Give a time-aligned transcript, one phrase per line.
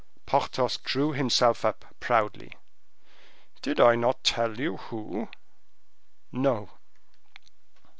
[0.25, 2.53] Porthos drew himself up proudly:
[3.61, 5.29] "Did I not tell you who?"
[6.31, 6.71] "No."